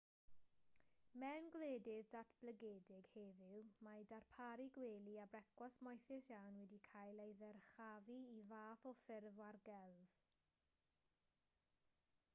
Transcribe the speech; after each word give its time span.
mewn 1.23 1.47
gwledydd 1.55 2.07
datblygedig 2.13 3.09
heddiw 3.17 3.59
mae 3.87 4.07
darparu 4.13 4.63
gwely 4.77 5.13
a 5.23 5.25
brecwast 5.35 5.83
moethus 5.89 6.29
iawn 6.37 6.57
wedi 6.63 6.79
cael 6.87 7.21
ei 7.27 7.35
ddyrchafu 7.43 8.15
i 8.37 8.39
fath 8.53 8.87
o 8.93 8.95
ffurf 9.03 9.43
ar 9.51 9.59
gelf 9.69 10.17